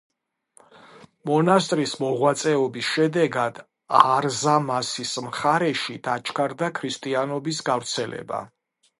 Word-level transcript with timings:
მონასტრის 1.29 1.91
მოღვაწეობის 2.03 2.87
შედეგად 2.95 3.59
არზამასის 3.99 5.11
მხარეში 5.25 5.97
დაჩქარდა 6.07 6.71
ქრისტიანობის 6.79 7.61
გავრცელება. 7.69 8.41